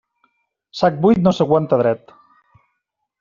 Sac 0.79 0.97
buit 1.03 1.21
no 1.25 1.33
s'aguanta 1.39 1.79
dret. 1.83 2.15